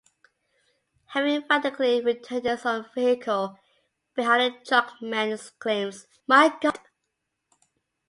[1.09, 3.59] Having frantically returned his own vehicle
[4.15, 6.79] behind the truck, Mann exclaims, My God!